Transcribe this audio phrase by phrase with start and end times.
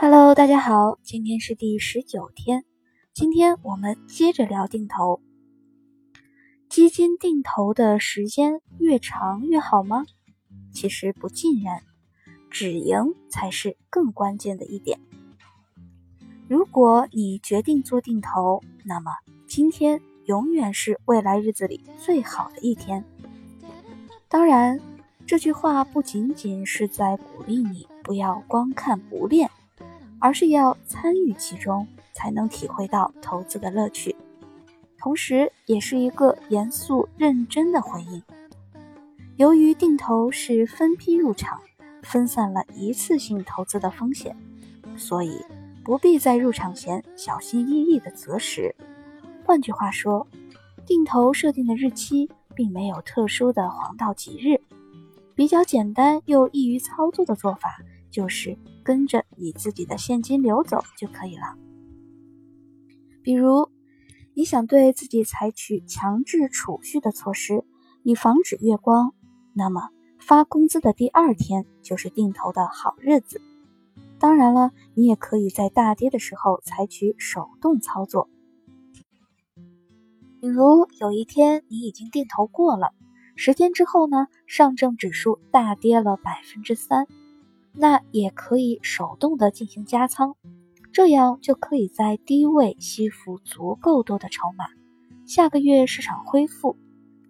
[0.00, 2.64] Hello，大家好，今天是第十九天，
[3.12, 5.20] 今天我们接着聊定投。
[6.68, 10.06] 基金定投的时间越长越好吗？
[10.70, 11.82] 其实不尽然，
[12.48, 15.00] 止盈才是更关键的一点。
[16.46, 19.10] 如果你决定做定投，那么
[19.48, 23.04] 今天永远是未来日子里最好的一天。
[24.28, 24.80] 当然。
[25.26, 29.50] 这句话不仅仅是在鼓励你不要光看不练，
[30.20, 34.14] 而是要参与其中，才能体会到投资的乐趣。
[34.98, 38.22] 同时，也是一个严肃认真的回应。
[39.36, 41.60] 由于定投是分批入场，
[42.02, 44.36] 分散了一次性投资的风险，
[44.96, 45.40] 所以
[45.84, 48.74] 不必在入场前小心翼翼的择时。
[49.44, 50.26] 换句话说，
[50.84, 54.60] 定投设定的日期并没有特殊的黄道吉日。
[55.36, 57.78] 比较简单又易于操作的做法，
[58.10, 61.58] 就是跟着你自己的现金流走就可以了。
[63.22, 63.68] 比如，
[64.32, 67.66] 你想对自己采取强制储蓄的措施，
[68.02, 69.12] 以防止月光，
[69.52, 73.42] 那么发工资的第二天就是定投的好日子。
[74.18, 78.30] 当然了，你也可以在大跌的时候采取手动操作，
[80.40, 82.94] 比如有一天你已经定投过了。
[83.36, 87.06] 十天之后呢，上证指数大跌了百分之三，
[87.80, 90.34] 那也可以手动的进行加仓，
[90.92, 94.66] 这样就可以在低位吸附足够多的筹码。
[95.26, 96.76] 下个月市场恢复，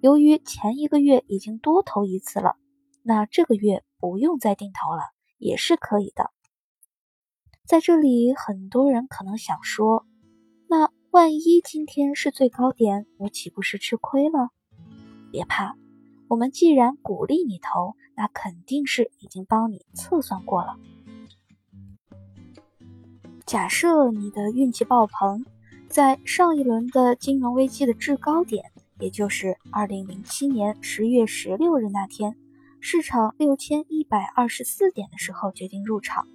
[0.00, 2.56] 由于前一个月已经多投一次了，
[3.02, 5.02] 那这个月不用再定投了，
[5.36, 6.30] 也是可以的。
[7.66, 10.06] 在这里，很多人可能想说，
[10.66, 14.48] 那万一今天是最高点，我岂不是吃亏了？
[15.30, 15.76] 别怕。
[16.28, 20.76] 我们既然鼓励你投，那肯定是已经帮你测算过了。
[23.46, 25.46] 假设你的运气爆棚，
[25.88, 32.36] 在上一轮的金融危机的制高点，也就是二零零七年十月十六日那天，
[32.78, 36.28] 市场六千一百二十四点的时候决定入场，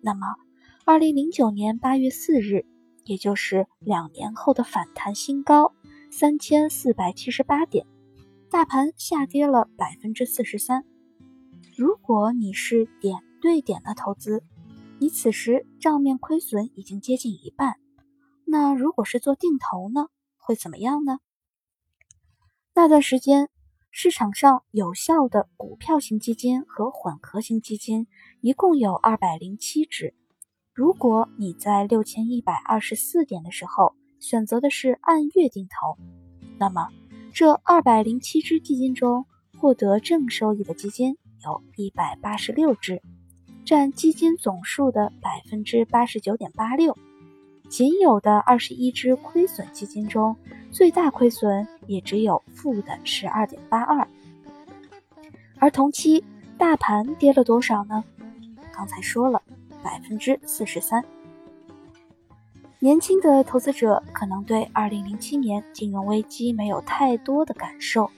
[0.00, 0.26] 那么
[0.86, 2.64] 二零零九年八月四日，
[3.04, 5.74] 也就是两年后的反弹新高
[6.10, 7.86] 三千四百七十八点。
[8.48, 10.84] 大盘下跌了百分之四十三。
[11.76, 14.44] 如果你是点对点的投资，
[15.00, 17.74] 你此时账面亏损已经接近一半。
[18.44, 21.18] 那如果是做定投呢，会怎么样呢？
[22.72, 23.50] 那段时间，
[23.90, 28.06] 市场上有效的股票型基金和混合型基金
[28.40, 30.14] 一共有二百零七只。
[30.72, 36.00] 如果你在六千一百二十四点的时候选择的是按月定投，
[36.58, 36.88] 那么。
[37.36, 39.26] 这二百零七只基金中，
[39.58, 43.02] 获得正收益的基金有一百八十六只，
[43.62, 46.96] 占基金总数的百分之八十九点八六。
[47.68, 50.34] 仅有的二十一只亏损基金中，
[50.70, 54.08] 最大亏损也只有负的十二点八二。
[55.58, 56.24] 而同期
[56.56, 58.02] 大盘跌了多少呢？
[58.72, 59.42] 刚才说了，
[59.82, 61.04] 百分之四十三。
[62.78, 68.10] 年轻的投资者可能对2007年金融危机没有太多的感受，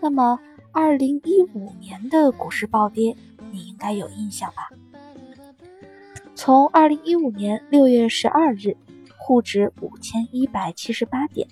[0.00, 0.38] 那么
[0.74, 3.16] 2015年的股市暴跌，
[3.50, 4.68] 你应该有印象吧？
[6.34, 8.76] 从2015年6月12日，
[9.16, 11.48] 沪指5178点，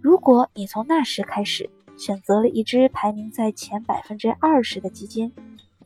[0.00, 5.32] 如果你从那时开始选择了一只排名在前百分之二十的基金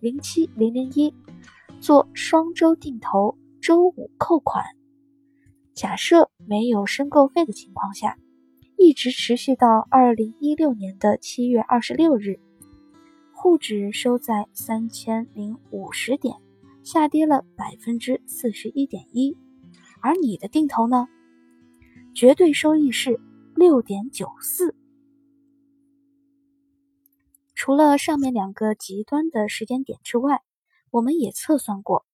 [0.02, 1.14] 07001，
[1.80, 4.62] 做双周定投，周五扣款。
[5.74, 8.18] 假设没有申购费的情况下，
[8.76, 12.38] 一直持续到二零一六年的七月二十六日，
[13.32, 16.36] 沪指收在三千零五十点，
[16.82, 19.36] 下跌了百分之四十一点一。
[20.02, 21.08] 而你的定投呢？
[22.14, 23.18] 绝对收益是
[23.54, 24.74] 六点九四。
[27.54, 30.42] 除了上面两个极端的时间点之外，
[30.90, 32.04] 我们也测算过。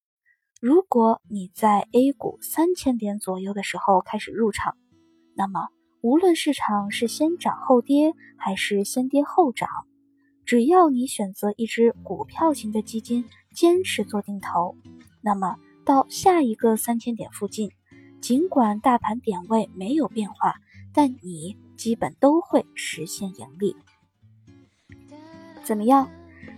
[0.60, 4.76] 如果你在 A 股三千点左右的时候开始入场，
[5.36, 5.68] 那么
[6.00, 9.68] 无论市场是先涨后跌还是先跌后涨，
[10.44, 13.24] 只要你选择一只股票型的基金，
[13.54, 14.74] 坚持做定投，
[15.20, 15.54] 那么
[15.84, 17.70] 到下一个三千点附近，
[18.20, 20.56] 尽管大盘点位没有变化，
[20.92, 23.76] 但你基本都会实现盈利。
[25.62, 26.10] 怎么样？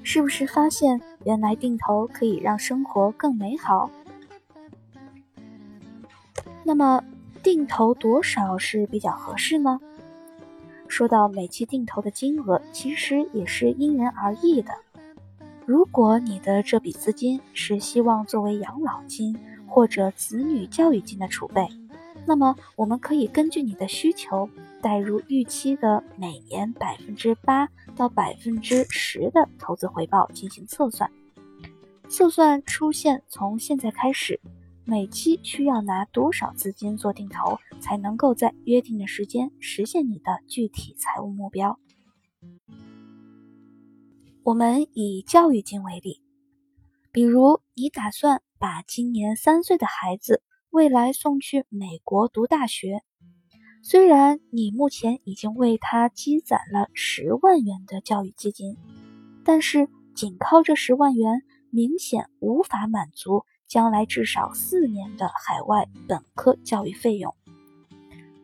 [0.02, 3.90] 是不是发现原来定投可以让生活更美好？
[6.64, 7.02] 那么
[7.42, 9.80] 定投多少是比较合适呢？
[10.88, 14.72] 说到每期定投的金额，其实也是因人而异的。
[15.64, 19.38] 如果你的这笔资金是希望作为养老金，
[19.68, 21.68] 或者子女教育金的储备，
[22.26, 24.48] 那么我们可以根据你的需求，
[24.80, 31.10] 带入预期的每年百分之八到百分之十的投资回报进行测算。
[32.08, 34.40] 测算出现从现在开始，
[34.84, 41.78] 每期需要拿多少资金做定投，才能够在约定的时间实现你的具体财务目标。
[44.42, 46.22] 我们以教育金为例，
[47.12, 53.02] 比如你打算把今年三岁的孩子未来送去美国读大学，
[53.82, 58.76] 虽然你目前已经为他积攒了十万元的教育基金，
[59.44, 67.34] 但是仅靠这十万元明显无法满足将来至少四年的海外本科教育费用。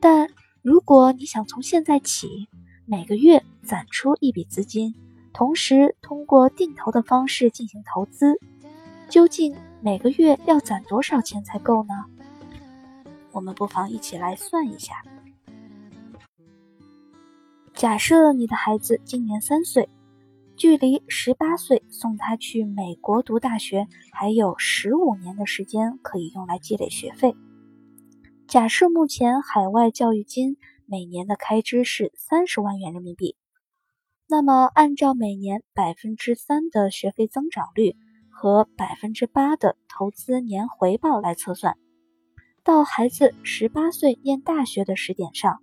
[0.00, 0.28] 但
[0.62, 2.48] 如果你想从现在起
[2.86, 4.96] 每个月攒出一笔资金，
[5.32, 8.40] 同时，通过定投的方式进行投资，
[9.08, 11.94] 究竟每个月要攒多少钱才够呢？
[13.36, 15.02] 我们不妨一起来算一下。
[17.74, 19.90] 假设你的孩子今年三岁，
[20.56, 27.36] 距离十八岁送他去美国读大学还有十五年的时间可以用来积累学费。
[28.48, 30.56] 假设目前海外教育金
[30.86, 33.36] 每年的开支是三十万元人民币。
[34.28, 37.96] 那么，按照每年百分之三的学费增长率
[38.30, 41.76] 和百分之八的投资年回报来测算，
[42.66, 45.60] 到孩子十八岁念大学的时点上，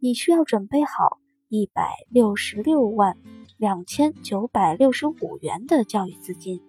[0.00, 1.18] 你需要准备好
[1.48, 3.16] 一百六十六万
[3.56, 6.60] 两千九百六十五元的教育资金。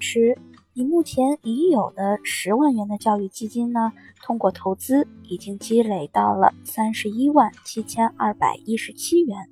[0.00, 0.36] 十，
[0.72, 9.48] 你目前已有的十万元的教育基金呢，通过投资已经积累到了三十一万七千二百一十七元。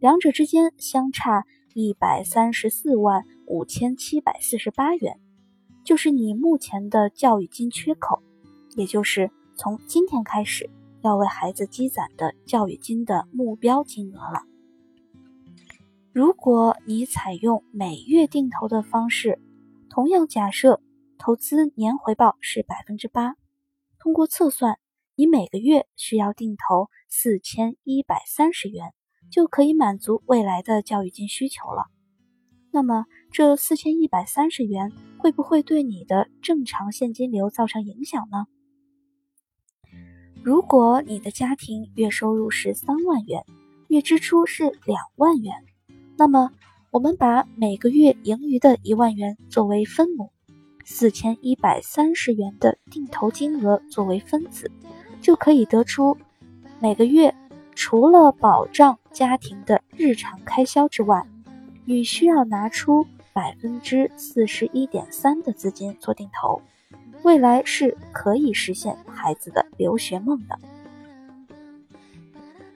[0.00, 5.20] 两者之间相差一百三十四万五千七百四十八元，
[5.84, 8.22] 就是你目前的教育金缺口，
[8.76, 10.70] 也就是从今天开始
[11.02, 14.42] 要为孩子积攒的教育金的目标金额了。
[16.12, 19.40] 如果你采用每月定投的方式，
[19.88, 20.80] 同样假设
[21.18, 23.34] 投资年回报是百分之八，
[23.98, 24.78] 通过测算，
[25.14, 28.92] 你每个月需要定投四千一百三十元。
[29.30, 31.86] 就可以满足未来的教育金需求了。
[32.74, 38.46] 那么，这四千一百三十元会不会对你的正常现金流造成影响呢？
[40.42, 43.44] 如果你的家庭月收入是三万元，
[43.88, 45.52] 月支出是两万元，
[46.16, 46.50] 那么
[46.90, 50.32] 我们把每个月盈余的一万元作为分母，
[50.82, 54.70] 四千一百三十元的定投金额作为分子，
[55.20, 56.16] 就可以得出
[56.80, 57.34] 每个月。
[57.74, 61.26] 除了保障家庭的日常开销之外，
[61.84, 66.62] 你需要拿出百分之四十一点三的资金做定投，
[67.22, 70.58] 未来是可以实现孩子的留学梦的。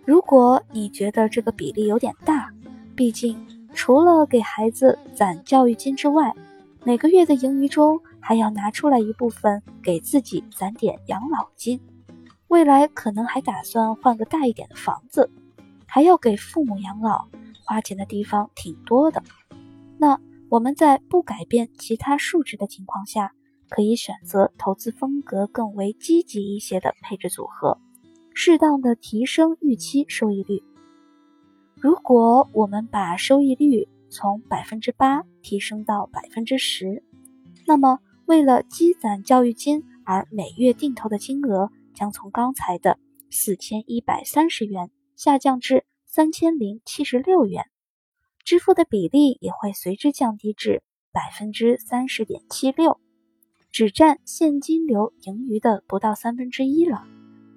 [0.05, 2.53] 如果你觉得这个比例有点大，
[2.95, 3.37] 毕竟
[3.75, 6.35] 除了给孩子攒教育金之外，
[6.85, 11.81] 每个月的盈余中还要拿出来一部分给自己攒点养老金。
[12.49, 15.29] 未来可能还打算换个大一点的房子，
[15.87, 17.27] 还要给父母养老，
[17.67, 19.23] 花钱的地方挺多的。
[19.99, 20.19] 那
[20.49, 23.33] 我们在不改变其他数值的情况下，
[23.69, 27.79] 可以选择投资风格更为积极一些的配置组合，
[28.33, 30.63] 适当的提升预期收益率。
[31.75, 37.03] 如果我们把收益率从百分之八提升到百分之十，
[37.67, 41.71] 那么为了积攒教育金而每月定投的金额。
[41.97, 42.99] 将从刚才的
[43.31, 45.87] 四千一百三十元下降至
[46.17, 47.67] 三千零七十六元，
[48.43, 50.83] 支付的比例也会随之降低至
[51.13, 52.99] 百分之三十点七六，
[53.71, 57.07] 只占现金流盈余的不到三分之一了，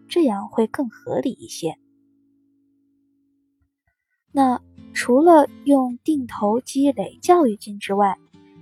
[0.09, 1.77] 这样会更合理一些。
[4.33, 4.61] 那
[4.93, 8.17] 除了用定投积累教育金之外，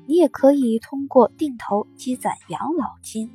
[0.05, 3.31] 你也可以通过定投积攒养老金，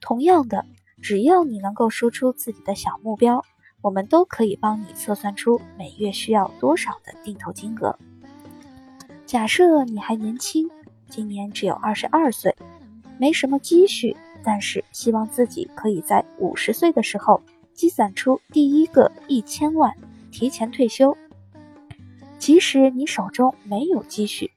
[0.00, 0.64] 同样的。
[1.02, 3.44] 只要你能够说出自己的小目标，
[3.86, 7.96] 我们都可以帮你测算出每月需要多少的定投金额。
[9.24, 10.68] 假设你还年轻，
[11.08, 12.52] 今年只有二十二岁，
[13.16, 17.40] 没什么积蓄，但是希望自己可以在五十岁的时候
[17.74, 19.94] 积攒出第一个一千万，
[20.32, 21.16] 提前退休。
[22.40, 24.50] 即使你手中没有积蓄，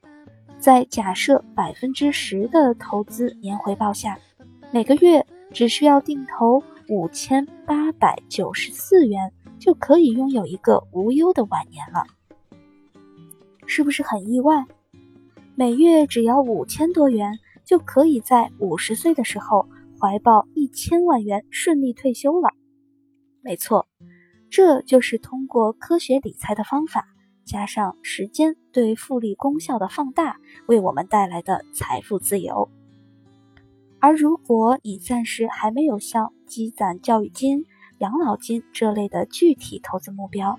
[0.58, 4.18] 在假设百分之十的投资年回报下，
[4.72, 5.24] 每个月。
[5.52, 12.04] 只需要定投五千八百九十四元，就可以拥有一个无忧的晚年了，
[13.64, 14.66] 是不是很意外？
[15.54, 19.68] 每月只要五千多元，就可以在五十岁的时候
[20.00, 22.50] 怀抱一千万元顺利退休了。
[23.40, 23.86] 没错，
[24.50, 27.06] 这就是通过科学理财的方法，
[27.44, 32.68] 加上时间对复利功效的放大，为我们带来的财富自由。
[34.02, 37.66] 而如果你暂时还没有像积攒教育金、
[37.98, 40.58] 养老金这类的具体投资目标，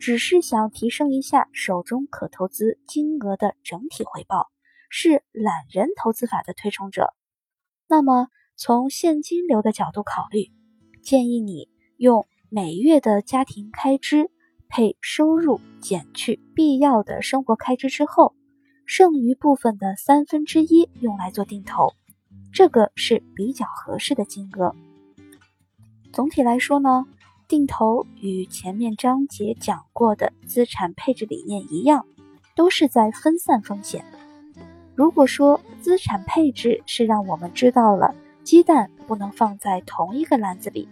[0.00, 4.48] 只是想提升一下手中可投资金额的整体回报，
[4.90, 7.14] 是懒人投资法的推崇者，
[7.86, 10.50] 那么从现金流的角度考虑，
[11.02, 14.28] 建议你用每月的家庭开支
[14.68, 18.34] 配收入减去必要的生活开支之后，
[18.86, 21.92] 剩余部分的三分之一用来做定投。
[22.52, 24.74] 这个是比较合适的金额。
[26.12, 27.06] 总体来说呢，
[27.48, 32.04] 定投与前面章节讲过的资产配置理念一样，
[32.54, 34.04] 都是在分散风险。
[34.94, 40.86] 如果说资产配置是让我们知道了鸡蛋不能放在同一个篮子里，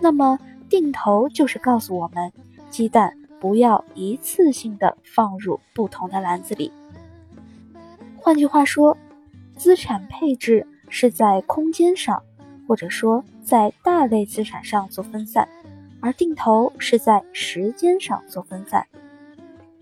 [0.00, 0.38] 那么
[0.68, 2.32] 定投就是告诉我们
[2.70, 6.70] 鸡蛋不要一次性的放入不同的篮子里。
[8.16, 8.96] 换句话说，
[9.56, 10.64] 资产配置。
[10.88, 12.22] 是在空间上，
[12.66, 15.48] 或者说在大类资产上做分散，
[16.00, 18.86] 而定投是在时间上做分散。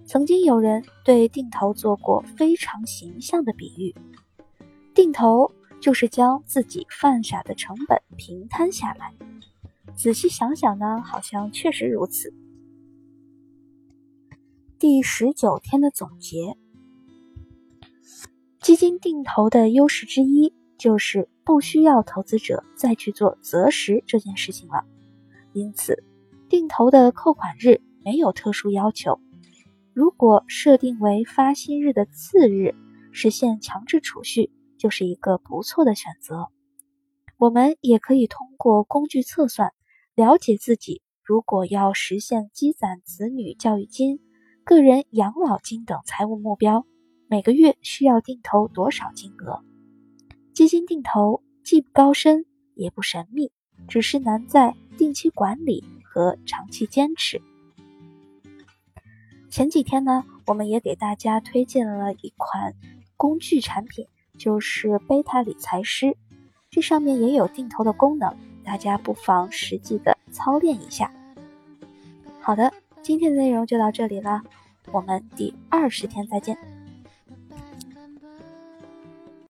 [0.06, 3.94] 曾经有人对定投做过非常形象的比喻：
[4.94, 9.14] 定投就是将自己犯傻的成本平摊下来。
[9.94, 12.34] 仔细想想呢，好像确实如此。
[14.78, 16.56] 第十九天的总结：
[18.60, 20.52] 基金定投的优势之一。
[20.84, 24.84] 就是不需要投资者再去做择时这件事情了，
[25.54, 26.04] 因此
[26.50, 29.18] 定投的扣款日没有特殊要求。
[29.94, 32.74] 如果设定为发薪日的次日，
[33.12, 36.48] 实现强制储蓄就是一个不错的选择。
[37.38, 39.72] 我们也可以通过工具测算，
[40.14, 44.20] 了解自己如果要实现积攒子女教育金、
[44.64, 46.84] 个人养老金等财务目标，
[47.26, 49.64] 每个月需要定投多少金额。
[50.54, 52.46] 基金定投既不高深
[52.76, 53.50] 也不神秘，
[53.88, 57.42] 只是难在定期管理和长期坚持。
[59.50, 62.72] 前几天呢，我们也给大家推荐了一款
[63.16, 64.06] 工具产品，
[64.38, 66.16] 就是贝塔理财师，
[66.70, 71.12] 这上面也有定投的功能，大家不妨实际的操练一下。
[72.40, 74.42] 好的，今天的内容就到这里了，
[74.92, 76.73] 我们第二十天再见。